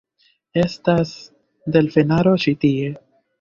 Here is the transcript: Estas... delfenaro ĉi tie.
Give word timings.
Estas... 0.61 1.11
delfenaro 1.77 2.35
ĉi 2.47 2.55
tie. 2.65 2.91